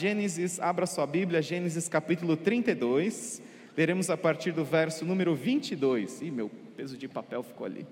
[0.00, 3.42] Gênesis, abra sua Bíblia, Gênesis capítulo 32,
[3.76, 6.22] leremos a partir do verso número 22.
[6.22, 7.84] Ih, meu peso de papel ficou ali.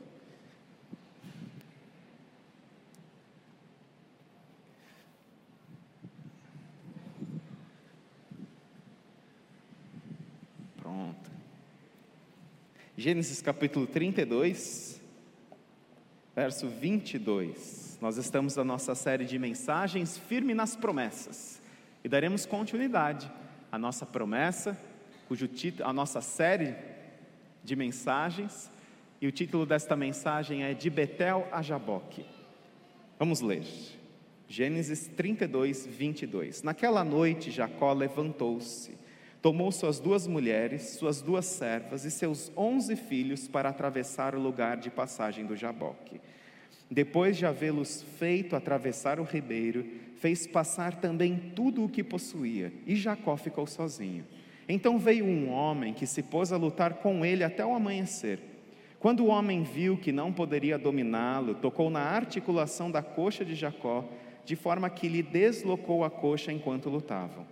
[10.77, 11.31] Pronto.
[12.97, 15.03] Gênesis capítulo 32,
[16.37, 17.99] verso 22.
[18.01, 21.66] Nós estamos na nossa série de mensagens Firme nas Promessas
[22.07, 23.29] e daremos continuidade
[23.73, 24.79] à nossa promessa,
[25.27, 26.77] cujo título, a nossa série
[27.65, 28.71] de mensagens,
[29.21, 32.25] e o título desta mensagem é De Betel a Jaboque.
[33.19, 33.65] Vamos ler.
[34.47, 36.63] Gênesis 32, 22.
[36.63, 38.97] Naquela noite, Jacó levantou-se,
[39.43, 44.77] tomou suas duas mulheres, suas duas servas e seus onze filhos para atravessar o lugar
[44.77, 46.21] de passagem do Jaboque.
[46.89, 49.85] Depois de havê-los feito atravessar o ribeiro,
[50.19, 54.25] fez passar também tudo o que possuía, e Jacó ficou sozinho.
[54.69, 58.41] Então veio um homem que se pôs a lutar com ele até o amanhecer.
[58.99, 64.05] Quando o homem viu que não poderia dominá-lo, tocou na articulação da coxa de Jacó,
[64.45, 67.47] de forma que lhe deslocou a coxa enquanto lutavam.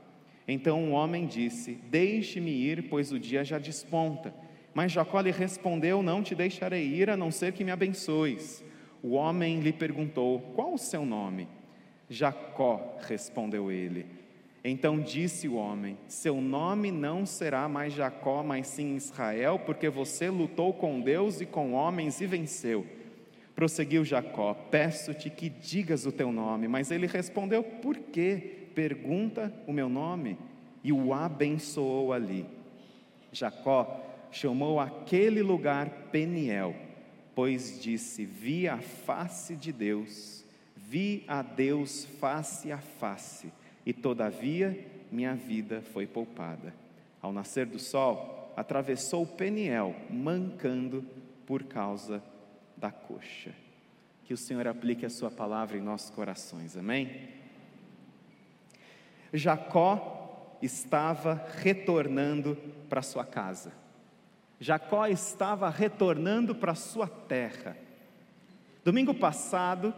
[0.48, 4.34] Então o homem disse: Deixe-me ir, pois o dia já desponta.
[4.72, 8.64] Mas Jacó lhe respondeu: Não te deixarei ir, a não ser que me abençoes.
[9.02, 11.46] O homem lhe perguntou: Qual o seu nome?
[12.14, 14.06] Jacó, respondeu ele.
[14.64, 20.30] Então disse o homem: Seu nome não será mais Jacó, mas sim Israel, porque você
[20.30, 22.86] lutou com Deus e com homens e venceu.
[23.54, 26.66] Prosseguiu Jacó: Peço-te que digas o teu nome.
[26.68, 30.38] Mas ele respondeu: Por que pergunta o meu nome?
[30.82, 32.46] E o abençoou ali.
[33.32, 36.74] Jacó chamou aquele lugar Peniel
[37.34, 40.43] pois disse: Vi a face de Deus,
[40.94, 43.52] vi a Deus face a face,
[43.84, 44.78] e todavia
[45.10, 46.72] minha vida foi poupada.
[47.20, 51.04] Ao nascer do sol, atravessou o Peniel, mancando
[51.44, 52.22] por causa
[52.76, 53.52] da coxa.
[54.24, 57.28] Que o Senhor aplique a Sua palavra em nossos corações, amém?
[59.32, 62.56] Jacó estava retornando
[62.88, 63.72] para sua casa.
[64.60, 67.76] Jacó estava retornando para sua terra.
[68.84, 69.92] Domingo passado,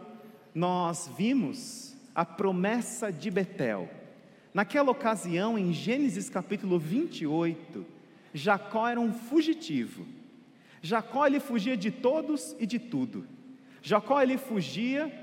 [0.57, 3.87] nós vimos a promessa de Betel.
[4.51, 7.85] Naquela ocasião, em Gênesis capítulo 28,
[8.33, 10.03] Jacó era um fugitivo.
[10.81, 13.27] Jacó ele fugia de todos e de tudo.
[13.83, 15.13] Jacó ele fugia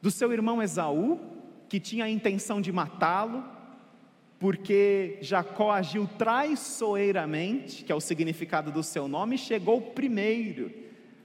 [0.00, 1.18] do seu irmão Esaú,
[1.68, 3.44] que tinha a intenção de matá-lo,
[4.38, 10.72] porque Jacó agiu traiçoeiramente, que é o significado do seu nome, e chegou primeiro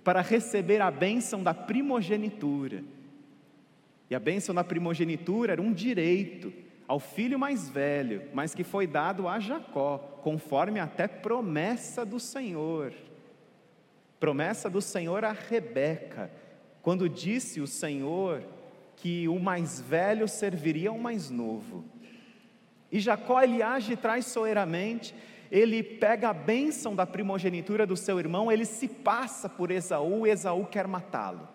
[0.03, 2.83] para receber a bênção da primogenitura.
[4.13, 6.53] E a bênção da primogenitura era um direito
[6.87, 12.93] ao filho mais velho, mas que foi dado a Jacó, conforme até promessa do Senhor.
[14.19, 16.29] Promessa do Senhor a Rebeca,
[16.83, 18.43] quando disse o Senhor
[18.97, 21.83] que o mais velho serviria ao mais novo.
[22.91, 25.15] E Jacó ele age traiçoeiramente,
[25.49, 30.67] ele pega a bênção da primogenitura do seu irmão, ele se passa por Esaú, Esaú
[30.67, 31.52] quer matá-lo.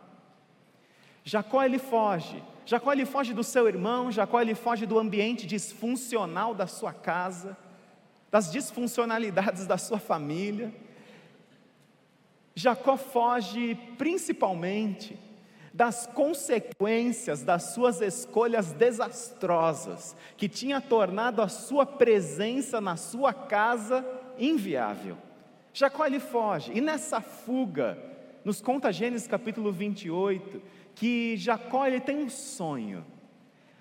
[1.29, 6.55] Jacó ele foge, Jacó ele foge do seu irmão, Jacó ele foge do ambiente disfuncional
[6.55, 7.55] da sua casa,
[8.31, 10.73] das disfuncionalidades da sua família.
[12.55, 15.19] Jacó foge principalmente
[15.71, 24.03] das consequências das suas escolhas desastrosas, que tinha tornado a sua presença na sua casa
[24.39, 25.19] inviável.
[25.75, 27.99] Jacó ele foge, e nessa fuga,
[28.43, 33.07] nos conta Gênesis capítulo 28, que Jacó ele tem um sonho.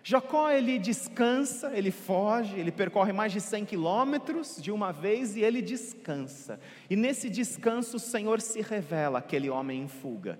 [0.03, 5.41] Jacó ele descansa, ele foge, ele percorre mais de 100 quilômetros de uma vez e
[5.41, 6.59] ele descansa.
[6.87, 10.39] E nesse descanso o Senhor se revela aquele homem em fuga.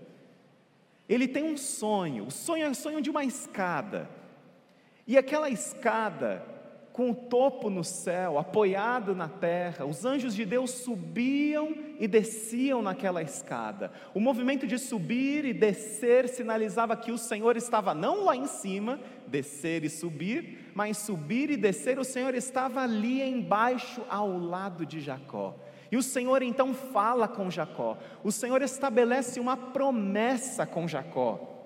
[1.10, 4.08] Ele tem um sonho, o sonho é o sonho de uma escada.
[5.08, 6.46] E aquela escada,
[6.98, 12.82] com o topo no céu, apoiado na terra, os anjos de Deus subiam e desciam
[12.82, 13.92] naquela escada.
[14.16, 19.00] O movimento de subir e descer sinalizava que o Senhor estava não lá em cima,
[19.28, 25.00] descer e subir, mas subir e descer, o Senhor estava ali embaixo, ao lado de
[25.00, 25.56] Jacó.
[25.92, 31.57] E o Senhor então fala com Jacó, o Senhor estabelece uma promessa com Jacó.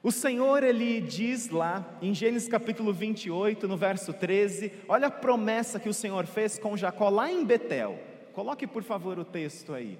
[0.00, 5.80] O Senhor, ele diz lá em Gênesis capítulo 28, no verso 13, olha a promessa
[5.80, 7.98] que o Senhor fez com Jacó lá em Betel.
[8.32, 9.98] Coloque por favor o texto aí.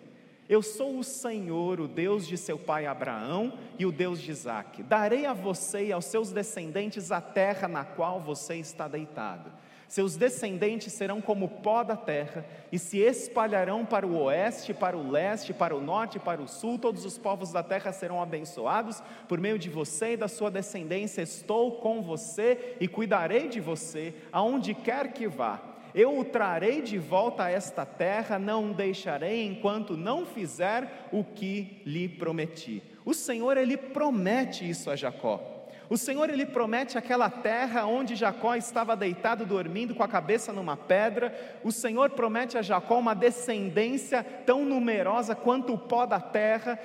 [0.49, 4.85] Eu sou o Senhor, o Deus de seu pai Abraão e o Deus de Isaque.
[4.85, 9.51] Darei a você e aos seus descendentes a terra na qual você está deitado.
[9.89, 14.97] Seus descendentes serão como o pó da terra e se espalharão para o oeste, para
[14.97, 16.79] o leste, para o norte para o sul.
[16.79, 21.23] Todos os povos da terra serão abençoados por meio de você e da sua descendência.
[21.23, 25.59] Estou com você e cuidarei de você aonde quer que vá.
[25.95, 31.25] Eu o trarei de volta a esta terra, não o deixarei enquanto não fizer o
[31.25, 32.83] que lhe prometi.
[33.07, 35.58] O Senhor, ele promete isso a Jacó.
[35.91, 40.77] O Senhor ele promete aquela terra onde Jacó estava deitado dormindo com a cabeça numa
[40.77, 41.59] pedra.
[41.65, 46.79] O Senhor promete a Jacó uma descendência tão numerosa quanto o pó da terra.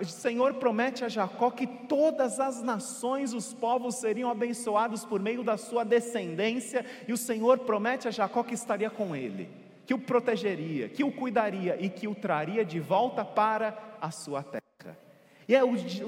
[0.00, 5.44] o Senhor promete a Jacó que todas as nações, os povos seriam abençoados por meio
[5.44, 9.48] da sua descendência, e o Senhor promete a Jacó que estaria com ele,
[9.86, 14.42] que o protegeria, que o cuidaria e que o traria de volta para a sua
[14.42, 15.05] terra.
[15.48, 15.60] E é,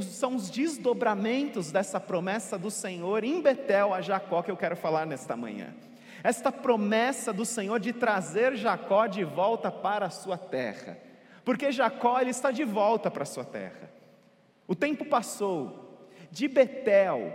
[0.02, 5.06] são os desdobramentos dessa promessa do Senhor em Betel a Jacó que eu quero falar
[5.06, 5.74] nesta manhã.
[6.24, 10.98] Esta promessa do Senhor de trazer Jacó de volta para a sua terra.
[11.44, 13.90] Porque Jacó ele está de volta para a sua terra.
[14.66, 17.32] O tempo passou de Betel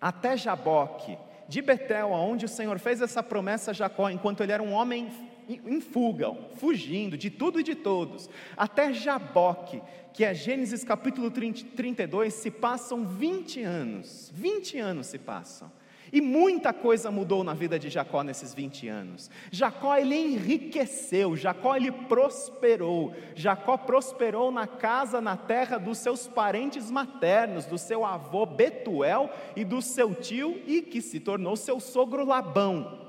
[0.00, 1.18] até Jaboque,
[1.48, 5.10] de Betel, aonde o Senhor fez essa promessa a Jacó, enquanto ele era um homem
[5.48, 9.80] em fuga, fugindo de tudo e de todos, até Jaboque,
[10.12, 15.70] que é Gênesis capítulo 32, se passam 20 anos, 20 anos se passam.
[16.12, 19.30] E muita coisa mudou na vida de Jacó nesses 20 anos.
[19.50, 23.14] Jacó ele enriqueceu, Jacó ele prosperou.
[23.34, 29.64] Jacó prosperou na casa, na terra dos seus parentes maternos, do seu avô Betuel e
[29.64, 33.07] do seu tio e que se tornou seu sogro Labão.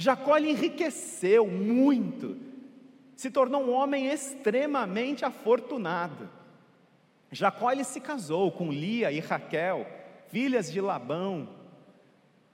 [0.00, 2.36] Jacó enriqueceu muito,
[3.16, 6.30] se tornou um homem extremamente afortunado.
[7.32, 9.84] Jacó se casou com Lia e Raquel,
[10.28, 11.48] filhas de Labão.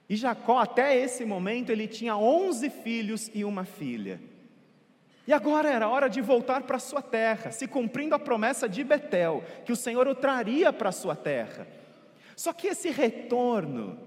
[0.08, 4.18] E Jacó, até esse momento, ele tinha onze filhos e uma filha.
[5.26, 9.44] E agora era hora de voltar para sua terra, se cumprindo a promessa de Betel,
[9.66, 11.66] que o Senhor o traria para sua terra.
[12.34, 13.98] Só que esse retorno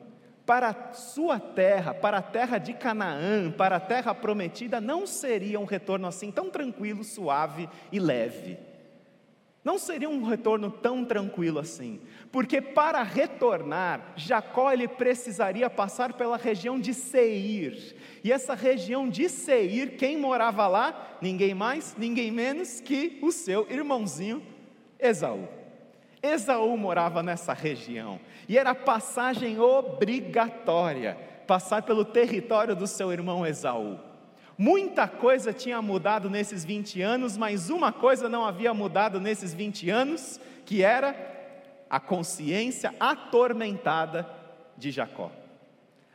[0.48, 5.60] para a sua terra, para a terra de Canaã, para a terra prometida, não seria
[5.60, 8.58] um retorno assim tão tranquilo, suave e leve.
[9.62, 12.00] Não seria um retorno tão tranquilo assim,
[12.32, 17.94] porque para retornar, Jacó ele precisaria passar pela região de Seir.
[18.24, 21.18] E essa região de Seir, quem morava lá?
[21.22, 24.42] Ninguém mais, ninguém menos que o seu irmãozinho
[24.98, 25.57] Esaú.
[26.28, 33.98] Esaú morava nessa região e era passagem obrigatória passar pelo território do seu irmão Esaú.
[34.58, 39.90] Muita coisa tinha mudado nesses 20 anos, mas uma coisa não havia mudado nesses 20
[39.90, 41.16] anos, que era
[41.90, 44.28] a consciência atormentada
[44.76, 45.32] de Jacó.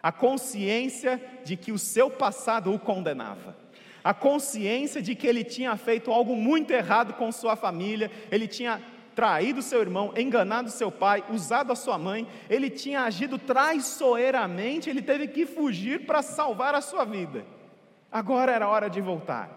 [0.03, 3.57] A consciência de que o seu passado o condenava.
[4.03, 8.83] A consciência de que ele tinha feito algo muito errado com sua família, ele tinha
[9.15, 15.03] traído seu irmão, enganado seu pai, usado a sua mãe, ele tinha agido traiçoeiramente, ele
[15.03, 17.45] teve que fugir para salvar a sua vida.
[18.11, 19.51] Agora era hora de voltar.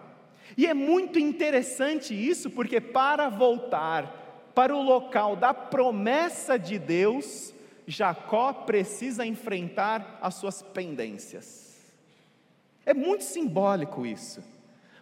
[0.56, 7.54] E é muito interessante isso, porque para voltar para o local da promessa de Deus,
[7.86, 11.66] Jacó precisa enfrentar as suas pendências.
[12.86, 14.42] É muito simbólico isso.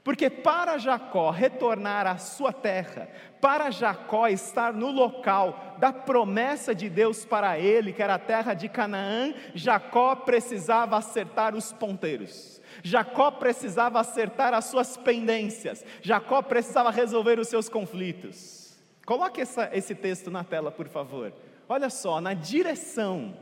[0.05, 3.09] Porque para Jacó retornar à sua terra,
[3.41, 8.53] para Jacó estar no local da promessa de Deus para ele, que era a terra
[8.53, 12.61] de Canaã, Jacó precisava acertar os ponteiros.
[12.83, 15.83] Jacó precisava acertar as suas pendências.
[16.03, 18.77] Jacó precisava resolver os seus conflitos.
[19.07, 21.33] Coloque essa, esse texto na tela, por favor.
[21.67, 23.35] Olha só, na direção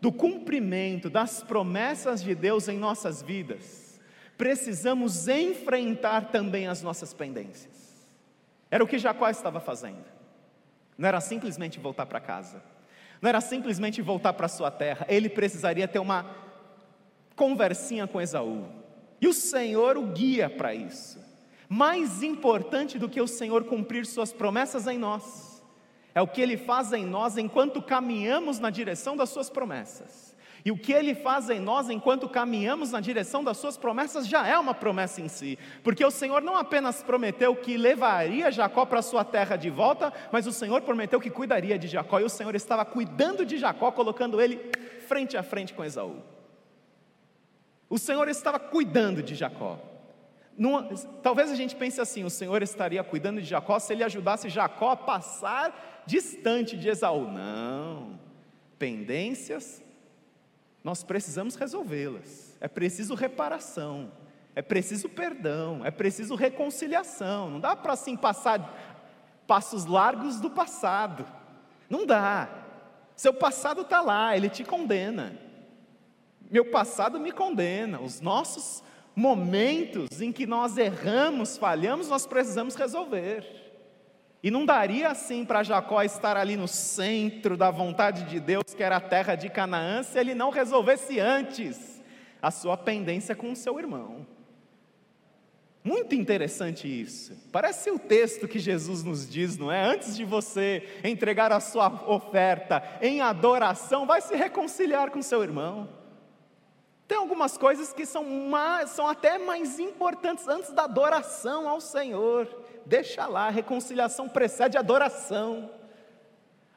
[0.00, 3.87] do cumprimento das promessas de Deus em nossas vidas
[4.38, 7.76] precisamos enfrentar também as nossas pendências.
[8.70, 10.04] Era o que Jacó estava fazendo.
[10.96, 12.62] Não era simplesmente voltar para casa.
[13.20, 15.04] Não era simplesmente voltar para sua terra.
[15.08, 16.24] Ele precisaria ter uma
[17.34, 18.66] conversinha com Esaú.
[19.20, 21.18] E o Senhor o guia para isso.
[21.68, 25.62] Mais importante do que o Senhor cumprir suas promessas em nós,
[26.14, 30.27] é o que ele faz em nós enquanto caminhamos na direção das suas promessas.
[30.64, 34.46] E o que ele faz em nós enquanto caminhamos na direção das suas promessas já
[34.46, 39.02] é uma promessa em si, porque o Senhor não apenas prometeu que levaria Jacó para
[39.02, 42.54] sua terra de volta, mas o Senhor prometeu que cuidaria de Jacó, e o Senhor
[42.54, 44.70] estava cuidando de Jacó, colocando ele
[45.06, 46.22] frente a frente com Esaú.
[47.88, 49.78] O Senhor estava cuidando de Jacó.
[51.22, 54.90] talvez a gente pense assim: o Senhor estaria cuidando de Jacó se ele ajudasse Jacó
[54.90, 57.30] a passar distante de Esaú.
[57.30, 58.18] Não.
[58.78, 59.82] Pendências,
[60.88, 62.56] nós precisamos resolvê-las.
[62.62, 64.10] É preciso reparação,
[64.54, 67.50] é preciso perdão, é preciso reconciliação.
[67.50, 69.04] Não dá para assim passar
[69.46, 71.26] passos largos do passado.
[71.90, 72.48] Não dá.
[73.14, 75.38] Seu passado está lá, ele te condena.
[76.50, 78.00] Meu passado me condena.
[78.00, 78.82] Os nossos
[79.14, 83.67] momentos em que nós erramos, falhamos, nós precisamos resolver.
[84.42, 88.82] E não daria assim para Jacó estar ali no centro da vontade de Deus, que
[88.82, 92.00] era a terra de Canaã, se ele não resolvesse antes
[92.40, 94.26] a sua pendência com o seu irmão.
[95.82, 97.34] Muito interessante isso.
[97.50, 99.82] Parece o texto que Jesus nos diz, não é?
[99.84, 105.88] Antes de você entregar a sua oferta em adoração, vai se reconciliar com seu irmão.
[107.08, 112.46] Tem algumas coisas que são, mais, são até mais importantes antes da adoração ao Senhor.
[112.88, 115.70] Deixa lá, a reconciliação precede a adoração.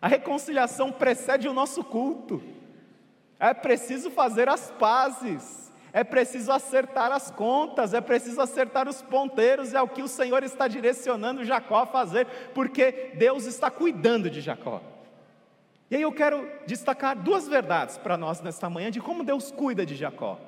[0.01, 2.44] A reconciliação precede o nosso culto.
[3.39, 5.72] É preciso fazer as pazes.
[5.94, 10.41] É preciso acertar as contas, é preciso acertar os ponteiros, é o que o Senhor
[10.41, 14.82] está direcionando Jacó a fazer, porque Deus está cuidando de Jacó.
[15.89, 19.86] E aí eu quero destacar duas verdades para nós nesta manhã de como Deus cuida
[19.86, 20.39] de Jacó.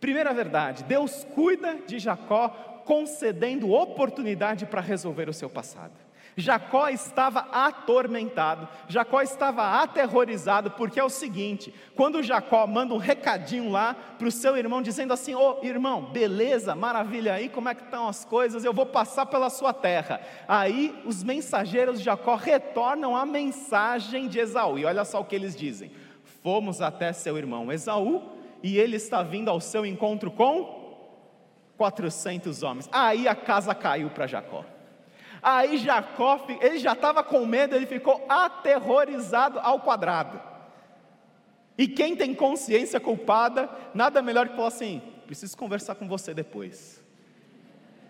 [0.00, 5.92] Primeira verdade, Deus cuida de Jacó concedendo oportunidade para resolver o seu passado.
[6.36, 13.70] Jacó estava atormentado, Jacó estava aterrorizado, porque é o seguinte: quando Jacó manda um recadinho
[13.70, 17.74] lá para o seu irmão, dizendo assim: Ô oh, irmão, beleza, maravilha aí, como é
[17.74, 18.64] que estão as coisas?
[18.64, 20.20] Eu vou passar pela sua terra.
[20.48, 25.36] Aí os mensageiros de Jacó retornam a mensagem de Esaú, e olha só o que
[25.36, 25.90] eles dizem:
[26.42, 28.22] Fomos até seu irmão Esaú,
[28.62, 30.81] e ele está vindo ao seu encontro com
[31.76, 32.88] 400 homens.
[32.92, 34.64] Aí a casa caiu para Jacó.
[35.42, 40.40] Aí Jacó, ele já estava com medo, ele ficou aterrorizado ao quadrado.
[41.76, 47.02] E quem tem consciência culpada, nada melhor que falar assim: preciso conversar com você depois.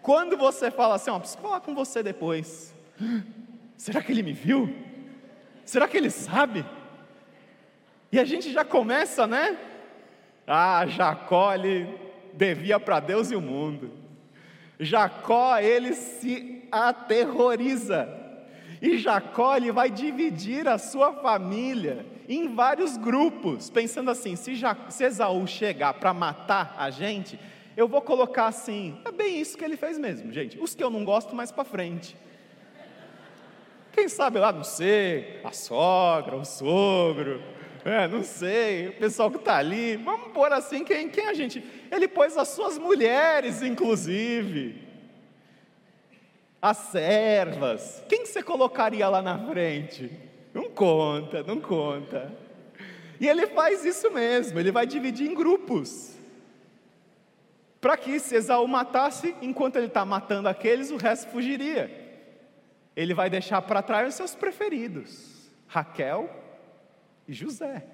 [0.03, 2.75] Quando você fala assim, ó, preciso falar com você depois.
[3.79, 4.75] Será que ele me viu?
[5.65, 6.67] Será que ele sabe?
[8.11, 9.57] E a gente já começa, né?
[10.47, 11.89] Ah, Jacó, ele
[12.33, 13.91] devia para Deus e o mundo.
[14.79, 18.09] Jacó, ele se aterroriza.
[18.81, 24.77] E Jacó ele vai dividir a sua família em vários grupos, pensando assim: se, ja,
[24.89, 27.39] se Esaú chegar para matar a gente,
[27.77, 28.99] eu vou colocar assim.
[29.05, 30.59] É bem isso que ele fez mesmo, gente.
[30.59, 32.17] Os que eu não gosto, mais para frente.
[33.93, 37.43] Quem sabe lá, não sei, a sogra, o sogro,
[37.85, 41.65] é, não sei, o pessoal que está ali, vamos pôr assim, quem, quem a gente.
[41.91, 44.81] Ele pôs as suas mulheres, inclusive
[46.61, 48.05] as servas.
[48.09, 50.13] Quem você colocaria lá na frente?
[50.55, 52.33] Não conta, não conta.
[53.19, 56.17] E ele faz isso mesmo, ele vai dividir em grupos.
[57.81, 61.91] Para que se Esaú matasse, enquanto ele está matando aqueles, o resto fugiria.
[62.95, 66.42] Ele vai deixar para trás os seus preferidos, Raquel
[67.27, 67.85] e José.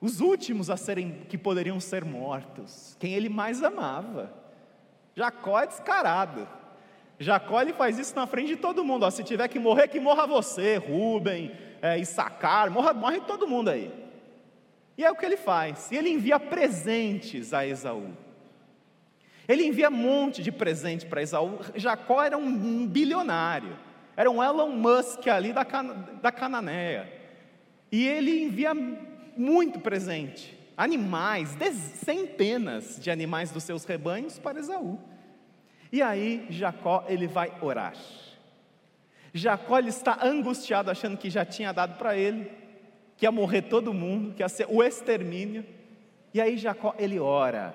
[0.00, 4.32] Os últimos a serem que poderiam ser mortos, quem ele mais amava.
[5.14, 6.48] Jacó é descarado.
[7.18, 9.04] Jacó ele faz isso na frente de todo mundo.
[9.04, 13.68] Ó, se tiver que morrer, que morra você, Rubem, é, Issacar, morra, morre todo mundo
[13.70, 13.92] aí.
[14.98, 15.90] E é o que ele faz.
[15.92, 18.10] E ele envia presentes a Esaú.
[19.46, 21.60] Ele envia um monte de presente para Esaú.
[21.74, 23.76] Jacó era um bilionário.
[24.16, 27.21] Era um Elon Musk ali da, da Cananéia.
[27.92, 28.74] E ele envia
[29.36, 30.58] muito presente.
[30.74, 31.54] Animais,
[31.96, 34.98] centenas de animais dos seus rebanhos para Esaú.
[35.92, 37.94] E aí Jacó ele vai orar.
[39.34, 42.50] Jacó ele está angustiado achando que já tinha dado para ele,
[43.18, 45.64] que ia morrer todo mundo, que ia ser o extermínio.
[46.32, 47.74] E aí Jacó ele ora.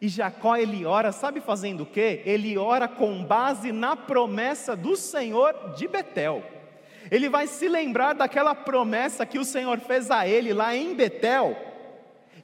[0.00, 2.22] E Jacó ele ora, sabe fazendo o quê?
[2.24, 6.44] Ele ora com base na promessa do Senhor de Betel.
[7.10, 11.72] Ele vai se lembrar daquela promessa que o Senhor fez a ele lá em Betel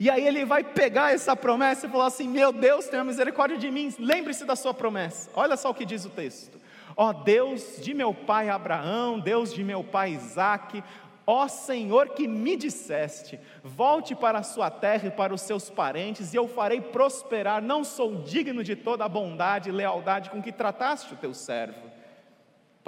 [0.00, 3.71] e aí ele vai pegar essa promessa e falar assim: Meu Deus, tenha misericórdia de
[3.71, 5.29] mim, lembre-se da sua promessa.
[5.35, 6.59] Olha só o que diz o texto.
[6.97, 10.83] Ó Deus de meu pai Abraão, Deus de meu pai Isaque,
[11.27, 16.33] ó Senhor que me disseste: volte para a sua terra e para os seus parentes,
[16.33, 17.61] e eu farei prosperar.
[17.61, 21.88] Não sou digno de toda a bondade e lealdade com que trataste o teu servo.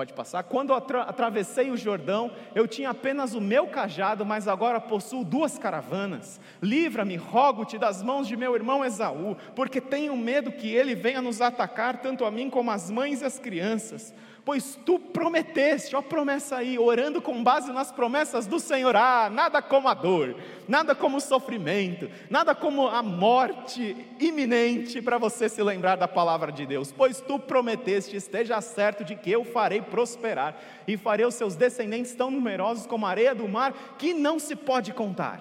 [0.00, 0.42] Pode passar.
[0.44, 5.58] Quando atra atravessei o Jordão, eu tinha apenas o meu cajado, mas agora possuo duas
[5.58, 6.40] caravanas.
[6.62, 11.42] Livra-me, rogo-te das mãos de meu irmão Esaú, porque tenho medo que ele venha nos
[11.42, 14.14] atacar, tanto a mim como as mães e as crianças
[14.50, 19.62] pois tu prometeste, ó promessa aí, orando com base nas promessas do Senhor, ah, nada
[19.62, 20.34] como a dor,
[20.66, 26.50] nada como o sofrimento, nada como a morte iminente para você se lembrar da palavra
[26.50, 31.36] de Deus, pois tu prometeste, esteja certo de que eu farei prosperar e farei os
[31.36, 35.40] seus descendentes tão numerosos como a areia do mar, que não se pode contar.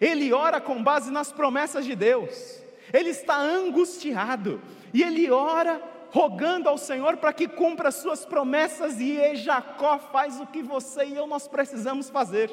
[0.00, 2.60] Ele ora com base nas promessas de Deus,
[2.92, 4.60] ele está angustiado,
[4.92, 5.80] e ele ora
[6.12, 11.04] rogando ao Senhor para que cumpra as suas promessas, e Jacó faz o que você
[11.04, 12.50] e eu nós precisamos fazer.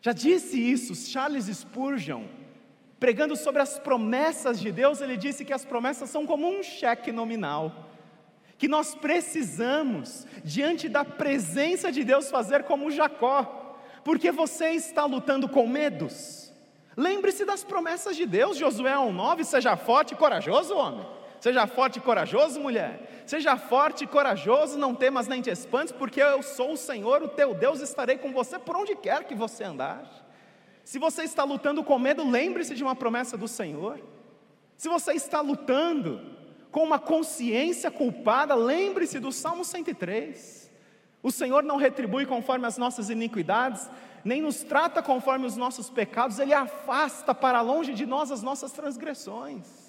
[0.00, 2.24] Já disse isso Charles Spurgeon,
[2.98, 7.12] pregando sobre as promessas de Deus, ele disse que as promessas são como um cheque
[7.12, 7.88] nominal,
[8.56, 15.48] que nós precisamos, diante da presença de Deus, fazer como Jacó, porque você está lutando
[15.48, 16.52] com medos.
[16.96, 21.21] Lembre-se das promessas de Deus, Josué 1,9: seja forte e corajoso, homem.
[21.42, 23.24] Seja forte e corajoso, mulher.
[23.26, 27.26] Seja forte e corajoso, não temas nem te espantes, porque eu sou o Senhor, o
[27.26, 30.04] teu Deus, estarei com você por onde quer que você andar.
[30.84, 34.00] Se você está lutando com medo, lembre-se de uma promessa do Senhor.
[34.76, 36.20] Se você está lutando
[36.70, 40.70] com uma consciência culpada, lembre-se do Salmo 103.
[41.24, 43.90] O Senhor não retribui conforme as nossas iniquidades,
[44.24, 48.70] nem nos trata conforme os nossos pecados, Ele afasta para longe de nós as nossas
[48.70, 49.81] transgressões.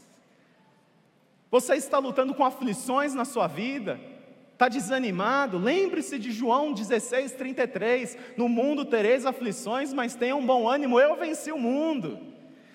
[1.54, 4.00] Você está lutando com aflições na sua vida?
[4.54, 5.60] Está desanimado?
[5.60, 8.18] Lembre-se de João 16, 33.
[8.36, 12.18] No mundo tereis aflições, mas tenha um bom ânimo, eu venci o mundo.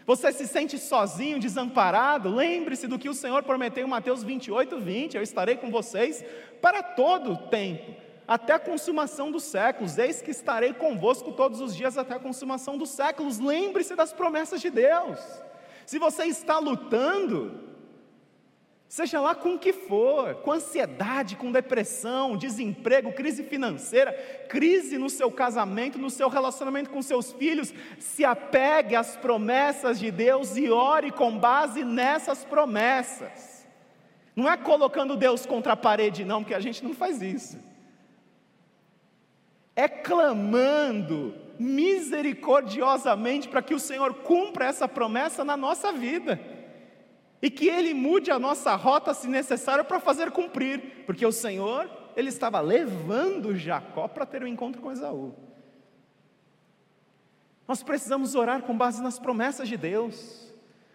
[0.06, 2.32] Você se sente sozinho, desamparado?
[2.32, 5.16] Lembre-se do que o Senhor prometeu em Mateus 28, 20.
[5.16, 6.24] Eu estarei com vocês
[6.62, 7.96] para todo o tempo,
[8.28, 9.98] até a consumação dos séculos.
[9.98, 13.40] Eis que estarei convosco todos os dias até a consumação dos séculos.
[13.40, 15.18] Lembre-se das promessas de Deus.
[15.84, 17.66] Se você está lutando,
[18.88, 24.12] Seja lá com o que for, com ansiedade, com depressão, desemprego, crise financeira,
[24.48, 30.10] crise no seu casamento, no seu relacionamento com seus filhos, se apegue às promessas de
[30.10, 33.68] Deus e ore com base nessas promessas.
[34.34, 37.58] Não é colocando Deus contra a parede, não, porque a gente não faz isso.
[39.76, 46.56] É clamando misericordiosamente para que o Senhor cumpra essa promessa na nossa vida
[47.40, 51.88] e que Ele mude a nossa rota se necessário para fazer cumprir, porque o Senhor,
[52.16, 55.34] Ele estava levando Jacó para ter um encontro com Esaú.
[57.66, 60.48] Nós precisamos orar com base nas promessas de Deus.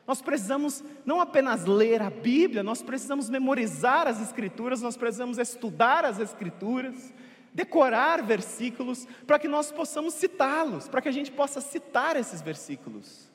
[0.06, 6.04] Nós precisamos não apenas ler a Bíblia, nós precisamos memorizar as Escrituras, nós precisamos estudar
[6.04, 7.14] as Escrituras,
[7.54, 13.32] decorar versículos, para que nós possamos citá-los, para que a gente possa citar esses versículos.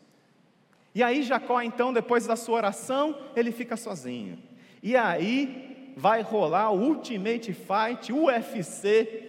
[0.94, 4.38] E aí Jacó, então, depois da sua oração, ele fica sozinho.
[4.82, 9.28] E aí vai rolar o Ultimate Fight, UFC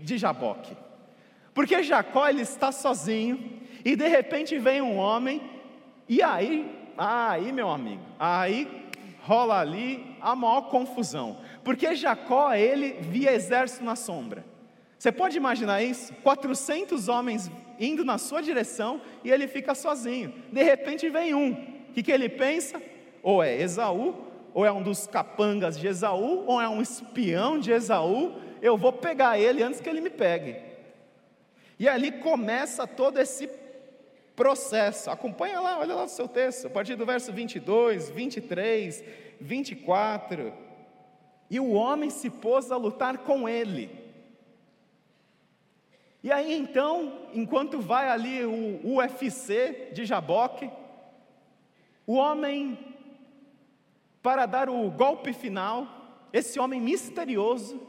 [0.00, 0.76] de Jaboque.
[1.52, 5.42] Porque Jacó ele está sozinho e de repente vem um homem
[6.08, 8.88] e aí, aí meu amigo, aí
[9.22, 11.38] rola ali a maior confusão.
[11.64, 14.44] Porque Jacó ele via exército na sombra.
[14.98, 16.12] Você pode imaginar isso?
[16.22, 20.32] 400 homens indo na sua direção e ele fica sozinho.
[20.52, 21.52] De repente vem um.
[21.52, 22.80] O que, que ele pensa?
[23.22, 24.14] Ou é Esaú,
[24.54, 28.34] ou é um dos capangas de Esaú, ou é um espião de Esaú.
[28.60, 30.56] Eu vou pegar ele antes que ele me pegue.
[31.78, 33.48] E ali começa todo esse
[34.34, 35.10] processo.
[35.10, 39.04] Acompanha lá, olha lá o seu texto, a partir do verso 22, 23,
[39.40, 40.52] 24.
[41.50, 44.07] E o homem se pôs a lutar com ele.
[46.22, 50.70] E aí então, enquanto vai ali o UFC de Jaboque,
[52.06, 52.78] o homem,
[54.22, 55.86] para dar o golpe final,
[56.32, 57.80] esse homem misterioso,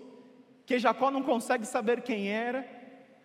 [0.65, 2.67] que Jacó não consegue saber quem era,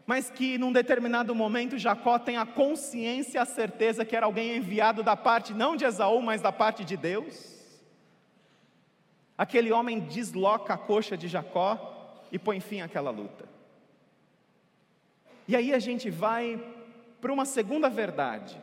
[0.07, 5.03] mas que num determinado momento Jacó tem a consciência a certeza que era alguém enviado
[5.03, 7.55] da parte não de Esaú, mas da parte de Deus.
[9.37, 13.54] Aquele homem desloca a coxa de Jacó e põe fim àquela luta.
[15.46, 16.62] E aí a gente vai
[17.20, 18.61] para uma segunda verdade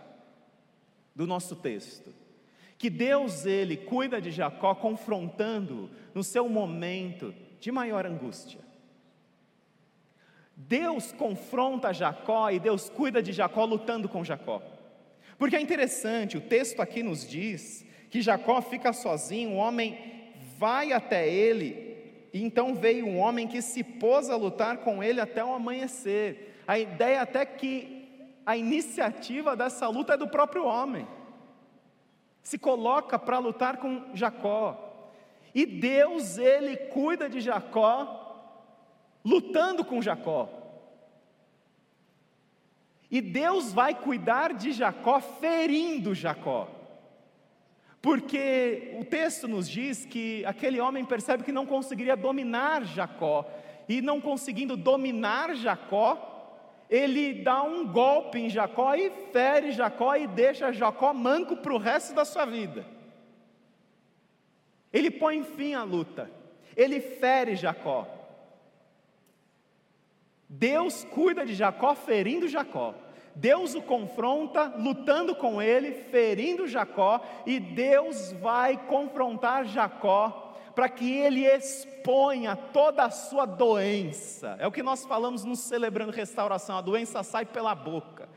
[1.15, 2.13] do nosso texto.
[2.77, 8.59] Que Deus, Ele cuida de Jacó, confrontando no seu momento de maior angústia.
[10.55, 14.61] Deus confronta Jacó e Deus cuida de Jacó lutando com Jacó.
[15.37, 20.93] Porque é interessante, o texto aqui nos diz que Jacó fica sozinho, o homem vai
[20.93, 21.91] até ele
[22.33, 26.50] e então veio um homem que se pôs a lutar com ele até o amanhecer.
[26.71, 31.05] A ideia até que a iniciativa dessa luta é do próprio homem.
[32.41, 35.10] Se coloca para lutar com Jacó.
[35.53, 37.97] E Deus, ele cuida de Jacó,
[39.21, 40.47] lutando com Jacó.
[43.12, 46.69] E Deus vai cuidar de Jacó, ferindo Jacó.
[48.01, 53.45] Porque o texto nos diz que aquele homem percebe que não conseguiria dominar Jacó,
[53.89, 56.30] e não conseguindo dominar Jacó,
[56.91, 61.77] ele dá um golpe em Jacó e fere Jacó e deixa Jacó manco para o
[61.77, 62.86] resto da sua vida.
[64.91, 66.30] Ele põe fim à luta,
[66.75, 68.06] ele fere Jacó.
[70.49, 72.93] Deus cuida de Jacó, ferindo Jacó.
[73.34, 80.40] Deus o confronta, lutando com ele, ferindo Jacó, e Deus vai confrontar Jacó
[80.75, 84.55] para que ele exponha toda a sua doença.
[84.60, 88.29] É o que nós falamos no celebrando restauração, a doença sai pela boca.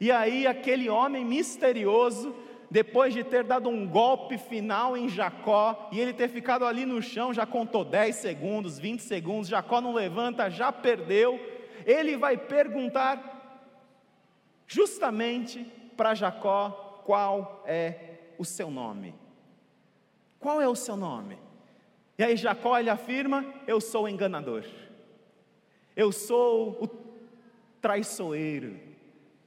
[0.00, 2.34] E aí aquele homem misterioso,
[2.70, 7.02] depois de ter dado um golpe final em Jacó, e ele ter ficado ali no
[7.02, 11.38] chão, já contou 10 segundos, 20 segundos, Jacó não levanta, já perdeu.
[11.84, 13.30] Ele vai perguntar
[14.66, 15.64] justamente
[15.96, 17.94] para Jacó qual é
[18.38, 19.14] o seu nome.
[20.40, 21.38] Qual é o seu nome?
[22.18, 24.64] E aí Jacó ele afirma: Eu sou o enganador,
[25.96, 26.88] eu sou o
[27.80, 28.78] traiçoeiro,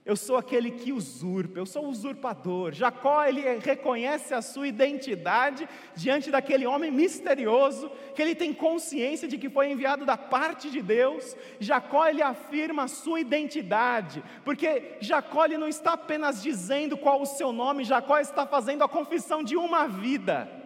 [0.06, 2.71] eu sou aquele que usurpa, eu sou o usurpador.
[2.73, 9.38] Jacó ele reconhece a sua identidade diante daquele homem misterioso, que ele tem consciência de
[9.38, 11.36] que foi enviado da parte de Deus.
[11.60, 17.25] Jacó ele afirma a sua identidade, porque Jacó ele não está apenas dizendo qual o
[17.25, 20.64] seu nome, Jacó está fazendo a confissão de uma vida.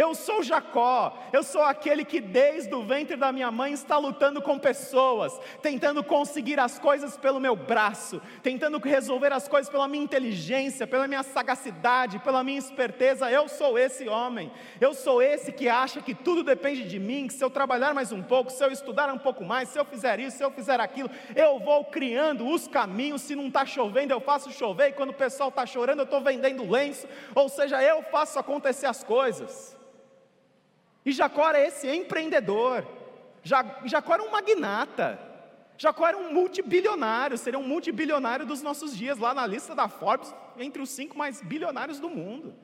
[0.00, 4.40] Eu sou Jacó, eu sou aquele que desde o ventre da minha mãe está lutando
[4.40, 10.02] com pessoas, tentando conseguir as coisas pelo meu braço, tentando resolver as coisas pela minha
[10.02, 13.30] inteligência, pela minha sagacidade, pela minha esperteza.
[13.30, 17.34] Eu sou esse homem, eu sou esse que acha que tudo depende de mim, que
[17.34, 20.18] se eu trabalhar mais um pouco, se eu estudar um pouco mais, se eu fizer
[20.18, 23.20] isso, se eu fizer aquilo, eu vou criando os caminhos.
[23.20, 26.22] Se não está chovendo, eu faço chover, e quando o pessoal está chorando, eu estou
[26.22, 29.78] vendendo lenço, ou seja, eu faço acontecer as coisas.
[31.04, 32.86] E Jacó era esse empreendedor.
[33.42, 35.18] Jacó era um magnata.
[35.78, 40.34] Jacó era um multibilionário, seria um multibilionário dos nossos dias, lá na lista da Forbes,
[40.58, 42.54] entre os cinco mais bilionários do mundo.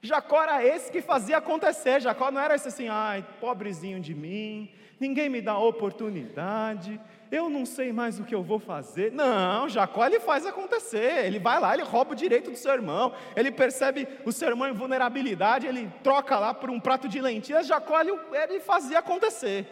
[0.00, 2.00] Jacó era esse que fazia acontecer.
[2.00, 7.64] Jacó não era esse assim, ai, pobrezinho de mim, ninguém me dá oportunidade, eu não
[7.64, 9.12] sei mais o que eu vou fazer.
[9.12, 11.26] Não, Jacó ele faz acontecer.
[11.26, 13.12] Ele vai lá, ele rouba o direito do seu irmão.
[13.36, 17.68] Ele percebe o seu irmão em vulnerabilidade, ele troca lá por um prato de lentilhas.
[17.68, 19.64] Jacó ele, ele fazia acontecer.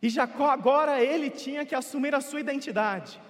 [0.00, 3.20] E Jacó agora ele tinha que assumir a sua identidade.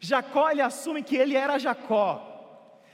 [0.00, 2.26] Jacó ele assume que ele era Jacó,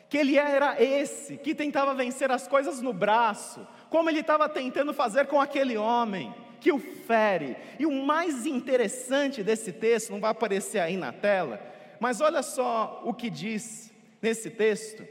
[0.09, 4.93] que ele era esse que tentava vencer as coisas no braço, como ele estava tentando
[4.93, 6.35] fazer com aquele homem
[6.67, 7.57] que o fere.
[7.79, 11.61] E o mais interessante desse texto, não vai aparecer aí na tela,
[12.01, 15.07] mas olha só o que diz nesse texto,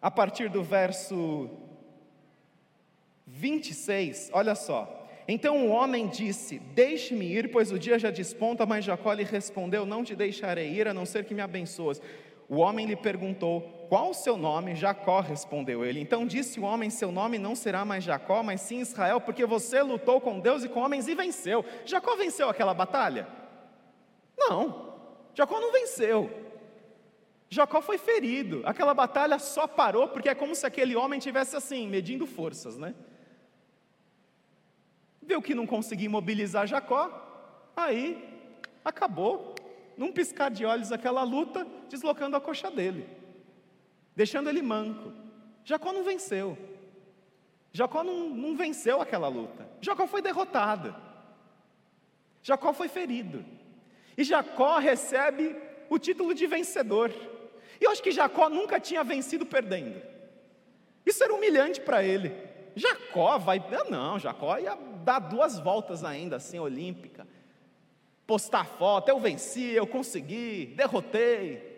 [0.00, 1.50] a partir do verso
[3.26, 5.08] 26, olha só.
[5.26, 8.64] Então o homem disse: Deixe-me ir, pois o dia já desponta.
[8.64, 12.00] Mas Jacó lhe respondeu: Não te deixarei ir, a não ser que me abençoas.
[12.48, 14.76] O homem lhe perguntou: Qual o seu nome?
[14.76, 15.98] Jacó respondeu ele.
[15.98, 19.82] Então disse o homem: Seu nome não será mais Jacó, mas sim Israel, porque você
[19.82, 21.64] lutou com Deus e com homens e venceu.
[21.84, 23.26] Jacó venceu aquela batalha?
[24.38, 24.94] Não,
[25.34, 26.30] Jacó não venceu.
[27.48, 28.62] Jacó foi ferido.
[28.64, 32.94] Aquela batalha só parou porque é como se aquele homem tivesse assim, medindo forças, né?
[35.20, 37.10] Viu que não conseguia mobilizar Jacó,
[37.76, 38.24] aí
[38.84, 39.56] acabou
[39.96, 43.04] num piscar de olhos, aquela luta, deslocando a coxa dele,
[44.20, 45.10] deixando ele manco.
[45.64, 46.58] Jacó não venceu.
[47.72, 49.66] Jacó não, não venceu aquela luta.
[49.80, 50.94] Jacó foi derrotado.
[52.42, 53.42] Jacó foi ferido.
[54.18, 55.56] E Jacó recebe
[55.88, 57.10] o título de vencedor.
[57.80, 60.02] E eu acho que Jacó nunca tinha vencido perdendo.
[61.06, 62.30] Isso era humilhante para ele.
[62.76, 63.58] Jacó vai.
[63.88, 67.26] Não, Jacó ia dar duas voltas ainda, assim, olímpica
[68.30, 71.69] postar foto, eu venci, eu consegui, derrotei.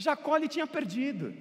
[0.00, 1.34] Jacó ele tinha perdido.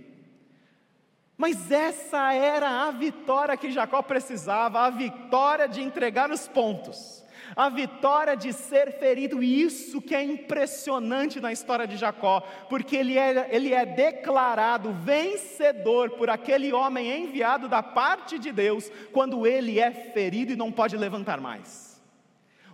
[1.38, 7.24] Mas essa era a vitória que Jacó precisava, a vitória de entregar os pontos,
[7.56, 12.98] a vitória de ser ferido, e isso que é impressionante na história de Jacó, porque
[12.98, 19.48] ele é, ele é declarado vencedor por aquele homem enviado da parte de Deus, quando
[19.48, 22.02] ele é ferido e não pode levantar mais.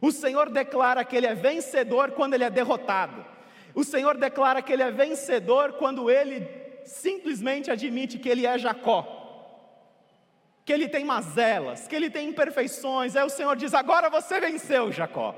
[0.02, 3.35] O Senhor declara que ele é vencedor quando ele é derrotado.
[3.76, 6.48] O Senhor declara que ele é vencedor quando ele
[6.86, 9.24] simplesmente admite que ele é Jacó
[10.66, 13.16] que ele tem mazelas, que ele tem imperfeições.
[13.16, 15.36] Aí o Senhor diz: agora você venceu, Jacó.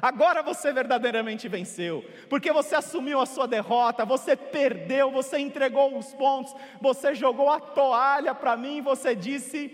[0.00, 6.14] Agora você verdadeiramente venceu, porque você assumiu a sua derrota, você perdeu, você entregou os
[6.14, 9.70] pontos, você jogou a toalha para mim e você disse: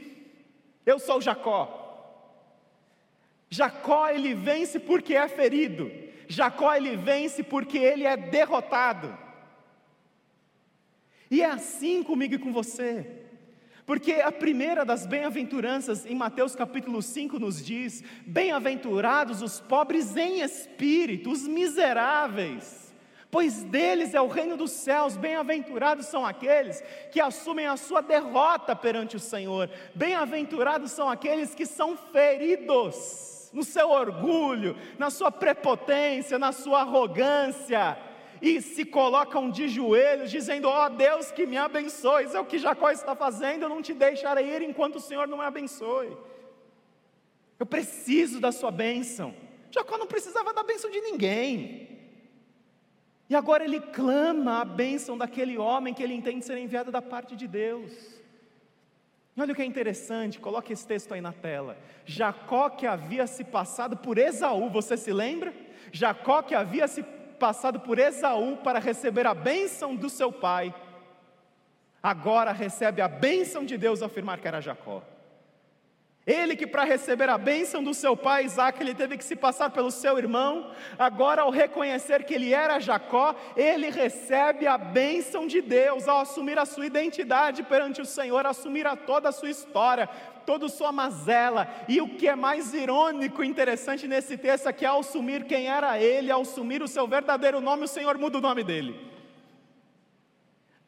[0.85, 1.85] Eu sou Jacó.
[3.49, 5.89] Jacó ele vence porque é ferido,
[6.29, 9.17] Jacó ele vence porque ele é derrotado.
[11.31, 13.25] E é assim comigo e com você.
[13.85, 20.41] Porque a primeira das bem-aventuranças em Mateus capítulo 5 nos diz: Bem-aventurados os pobres em
[20.41, 22.93] espírito, os miseráveis,
[23.31, 25.17] pois deles é o reino dos céus.
[25.17, 29.71] Bem-aventurados são aqueles que assumem a sua derrota perante o Senhor.
[29.95, 37.97] Bem-aventurados são aqueles que são feridos no seu orgulho, na sua prepotência, na sua arrogância
[38.43, 42.45] e se colocam de joelhos, dizendo: Ó oh, Deus que me abençoe, isso é o
[42.45, 46.15] que Jacó está fazendo, eu não te deixarei ir enquanto o Senhor não me abençoe.
[47.59, 49.35] Eu preciso da sua bênção.
[49.71, 51.89] Jacó não precisava da bênção de ninguém.
[53.31, 57.35] E agora ele clama a bênção daquele homem que ele entende ser enviado da parte
[57.35, 58.16] de Deus.
[59.37, 61.77] E olha o que é interessante, coloque esse texto aí na tela.
[62.07, 65.53] Jacó que havia se passado por Esaú, você se lembra?
[65.93, 67.03] Jacó que havia se
[67.39, 70.75] passado por Esaú para receber a bênção do seu pai,
[72.03, 75.03] agora recebe a bênção de Deus ao afirmar que era Jacó.
[76.27, 79.71] Ele que para receber a bênção do seu pai Isaac, ele teve que se passar
[79.71, 85.63] pelo seu irmão, agora ao reconhecer que ele era Jacó, ele recebe a bênção de
[85.63, 90.09] Deus ao assumir a sua identidade perante o Senhor, assumir a toda a sua história,
[90.45, 91.69] toda a sua mazela.
[91.87, 95.69] E o que é mais irônico e interessante nesse texto é que ao assumir quem
[95.69, 98.99] era ele, ao assumir o seu verdadeiro nome, o Senhor muda o nome dele.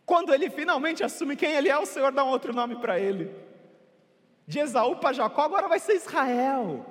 [0.05, 3.46] Quando ele finalmente assume quem ele é, o Senhor dá um outro nome para ele
[4.49, 6.87] de Esaú para Jacó, agora vai ser Israel.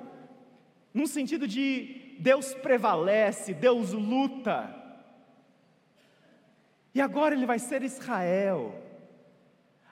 [0.94, 4.72] Num sentido de Deus prevalece, Deus luta.
[6.94, 8.80] E agora ele vai ser Israel.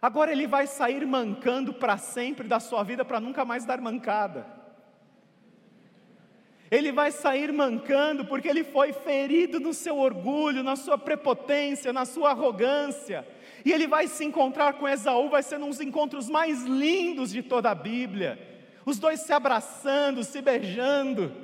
[0.00, 4.46] Agora ele vai sair mancando para sempre da sua vida para nunca mais dar mancada.
[6.70, 12.04] Ele vai sair mancando porque ele foi ferido no seu orgulho, na sua prepotência, na
[12.04, 13.26] sua arrogância.
[13.66, 17.42] E ele vai se encontrar com Esaú, vai ser um dos encontros mais lindos de
[17.42, 18.38] toda a Bíblia.
[18.84, 21.34] Os dois se abraçando, se beijando.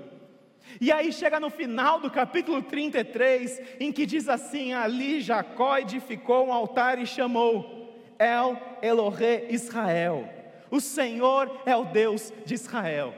[0.81, 6.47] E aí chega no final do capítulo 33, em que diz assim: Ali Jacó edificou
[6.47, 10.29] um altar e chamou El Elohe Israel.
[10.71, 13.17] O Senhor é o Deus de Israel.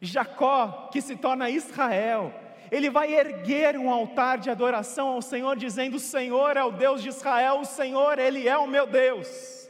[0.00, 2.32] Jacó, que se torna Israel,
[2.70, 7.02] ele vai erguer um altar de adoração ao Senhor, dizendo: O Senhor é o Deus
[7.02, 9.68] de Israel, o Senhor, Ele é o meu Deus.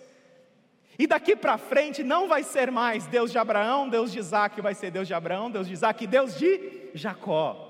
[0.98, 4.74] E daqui para frente não vai ser mais Deus de Abraão, Deus de Isaac, vai
[4.74, 7.66] ser Deus de Abraão, Deus de Isaac e Deus de Jacó.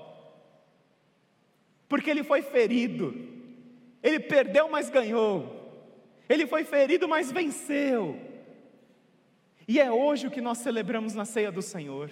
[1.87, 3.15] Porque ele foi ferido,
[4.03, 5.71] ele perdeu, mas ganhou,
[6.27, 8.19] ele foi ferido, mas venceu.
[9.65, 12.11] E é hoje o que nós celebramos na ceia do Senhor.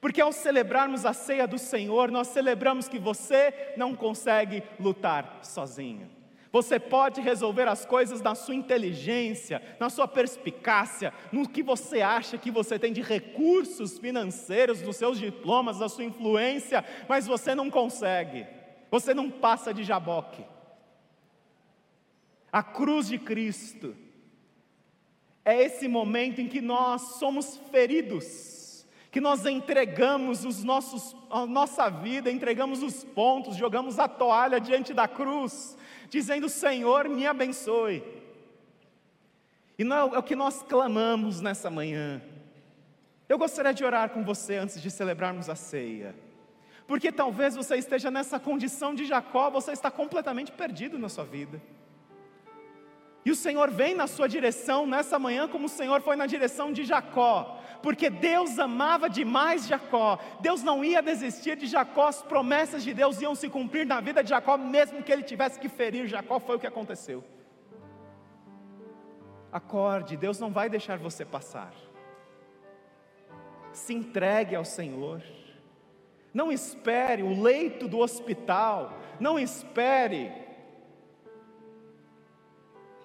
[0.00, 6.10] Porque ao celebrarmos a ceia do Senhor, nós celebramos que você não consegue lutar sozinho.
[6.52, 12.38] Você pode resolver as coisas na sua inteligência, na sua perspicácia, no que você acha
[12.38, 17.70] que você tem de recursos financeiros, nos seus diplomas, da sua influência, mas você não
[17.70, 18.46] consegue.
[18.90, 20.44] Você não passa de jaboque.
[22.50, 23.94] A cruz de Cristo
[25.44, 28.55] é esse momento em que nós somos feridos
[29.16, 34.92] que nós entregamos os nossos, a nossa vida, entregamos os pontos, jogamos a toalha diante
[34.92, 35.74] da cruz,
[36.10, 38.04] dizendo: Senhor, me abençoe.
[39.78, 42.20] E não é o que nós clamamos nessa manhã.
[43.26, 46.14] Eu gostaria de orar com você antes de celebrarmos a ceia,
[46.86, 51.58] porque talvez você esteja nessa condição de Jacó, você está completamente perdido na sua vida.
[53.24, 56.70] E o Senhor vem na sua direção nessa manhã, como o Senhor foi na direção
[56.70, 62.82] de Jacó, porque Deus amava demais Jacó, Deus não ia desistir de Jacó, as promessas
[62.82, 66.06] de Deus iam se cumprir na vida de Jacó, mesmo que ele tivesse que ferir
[66.06, 67.24] Jacó, foi o que aconteceu.
[69.52, 71.72] Acorde, Deus não vai deixar você passar.
[73.72, 75.22] Se entregue ao Senhor.
[76.32, 80.30] Não espere o leito do hospital, não espere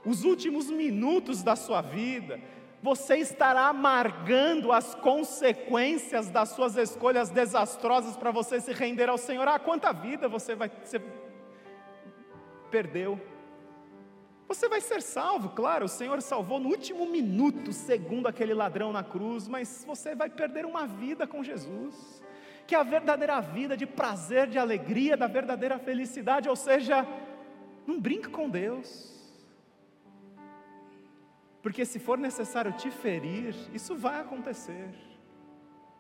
[0.05, 2.41] os últimos minutos da sua vida,
[2.82, 9.48] você estará amargando as consequências das suas escolhas desastrosas para você se render ao Senhor.
[9.48, 11.00] Ah, quanta vida você vai você
[12.72, 13.20] perdeu.
[14.48, 19.02] Você vai ser salvo, claro, o Senhor salvou no último minuto, segundo aquele ladrão na
[19.02, 22.22] cruz, mas você vai perder uma vida com Jesus,
[22.67, 27.08] que é a verdadeira vida de prazer, de alegria, da verdadeira felicidade, ou seja,
[27.88, 29.20] não brinque com Deus.
[31.62, 34.89] Porque se for necessário te ferir, isso vai acontecer.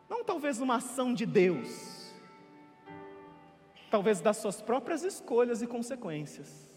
[0.09, 2.13] Não talvez uma ação de Deus,
[3.89, 6.73] talvez das suas próprias escolhas e consequências,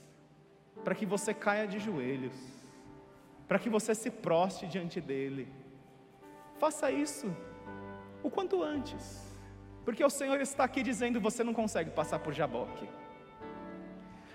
[0.84, 2.36] para que você caia de joelhos,
[3.48, 5.48] para que você se proste diante dele.
[6.58, 7.34] Faça isso
[8.22, 9.22] o quanto antes,
[9.84, 12.88] porque o Senhor está aqui dizendo: você não consegue passar por Jaboque.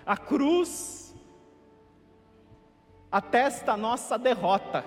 [0.04, 0.99] A cruz
[3.10, 4.84] atesta a nossa derrota,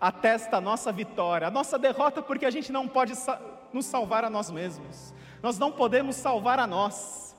[0.00, 1.48] atesta a nossa vitória.
[1.48, 3.14] A nossa derrota porque a gente não pode
[3.72, 7.36] nos salvar a nós mesmos, nós não podemos salvar a nós.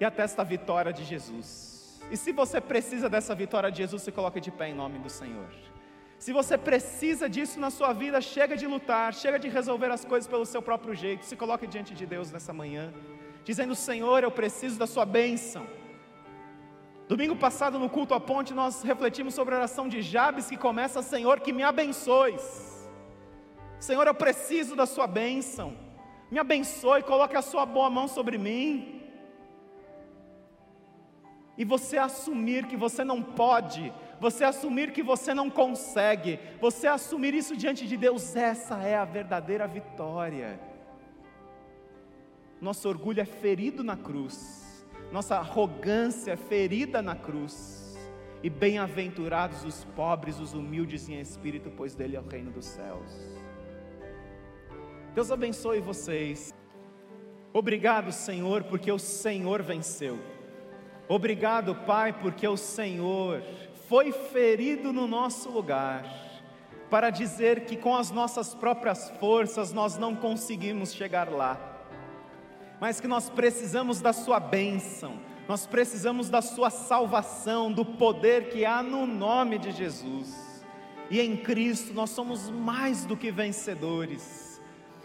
[0.00, 2.00] E atesta a vitória de Jesus.
[2.10, 5.08] E se você precisa dessa vitória de Jesus, se coloque de pé em nome do
[5.08, 5.48] Senhor.
[6.18, 10.28] Se você precisa disso na sua vida, chega de lutar, chega de resolver as coisas
[10.28, 11.24] pelo seu próprio jeito.
[11.24, 12.92] Se coloque diante de Deus nessa manhã,
[13.44, 15.66] dizendo: Senhor, eu preciso da sua bênção.
[17.12, 21.02] Domingo passado, no culto à ponte, nós refletimos sobre a oração de Jabes que começa:
[21.02, 22.42] Senhor, que me abençoes.
[23.78, 25.76] Senhor, eu preciso da Sua bênção.
[26.30, 29.02] Me abençoe, coloque a Sua boa mão sobre mim.
[31.58, 37.34] E você assumir que você não pode, você assumir que você não consegue, você assumir
[37.34, 40.58] isso diante de Deus, essa é a verdadeira vitória.
[42.58, 44.61] Nosso orgulho é ferido na cruz
[45.12, 47.96] nossa arrogância ferida na cruz.
[48.42, 53.12] E bem-aventurados os pobres, os humildes em espírito, pois dele é o reino dos céus.
[55.14, 56.52] Deus abençoe vocês.
[57.52, 60.18] Obrigado, Senhor, porque o Senhor venceu.
[61.06, 63.42] Obrigado, Pai, porque o Senhor
[63.88, 66.02] foi ferido no nosso lugar,
[66.88, 71.72] para dizer que com as nossas próprias forças nós não conseguimos chegar lá
[72.82, 78.64] mas que nós precisamos da Sua bênção, nós precisamos da Sua salvação, do poder que
[78.64, 80.66] há no nome de Jesus.
[81.08, 84.60] E em Cristo nós somos mais do que vencedores.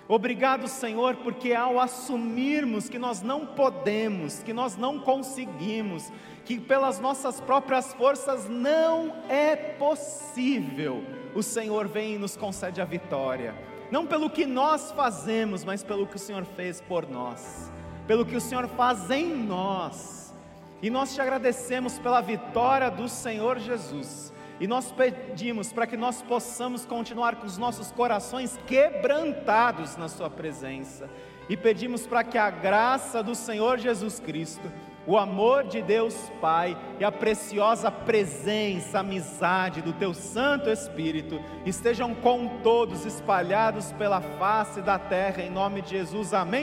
[0.08, 6.12] Obrigado, Senhor, porque ao assumirmos que nós não podemos, que nós não conseguimos,
[6.46, 11.04] que pelas nossas próprias forças não é possível,
[11.36, 16.08] o Senhor vem e nos concede a vitória não pelo que nós fazemos, mas pelo
[16.08, 17.72] que o Senhor fez por nós,
[18.06, 20.34] pelo que o Senhor faz em nós.
[20.82, 24.32] E nós te agradecemos pela vitória do Senhor Jesus.
[24.60, 30.30] E nós pedimos para que nós possamos continuar com os nossos corações quebrantados na Sua
[30.30, 31.10] presença.
[31.50, 34.72] E pedimos para que a graça do Senhor Jesus Cristo,
[35.08, 42.14] o amor de Deus Pai e a preciosa presença, amizade do Teu Santo Espírito estejam
[42.14, 46.34] com todos espalhados pela face da terra, em nome de Jesus.
[46.34, 46.56] Amém.